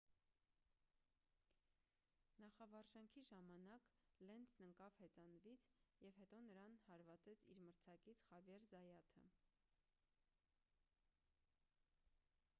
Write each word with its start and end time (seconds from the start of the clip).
նախավարժանքի 2.43 3.21
ժամանակ 3.31 3.91
լենցն 4.29 4.63
ընկավ 4.67 4.97
հեծանվից 5.01 5.67
և 6.05 6.17
հետո 6.21 6.39
նրան 6.47 6.79
հարվածեց 6.87 7.45
իր 7.55 7.61
մրցակից 7.67 8.23
խավիեր 8.31 8.67
զայաթը 8.71 9.25